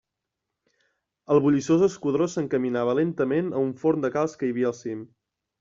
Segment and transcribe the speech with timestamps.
[1.35, 5.07] El bulliciós esquadró s'encaminava lentament a un forn de calç que hi havia al cim.